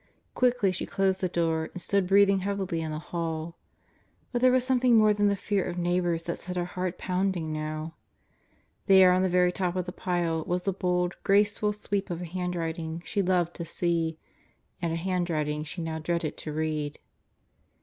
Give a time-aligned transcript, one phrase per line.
[0.33, 3.59] Quickly she closed the door and stood breathing heavily in the hall.
[4.31, 7.53] But there was something more than the fear of neighbors that set her heart pounding
[7.53, 7.93] now.
[8.87, 12.25] There on the very top of the pile was the bold, graceful sweep of a
[12.25, 14.17] handwriting she loved to see
[14.81, 16.97] and a handwriting she now dreaded to read.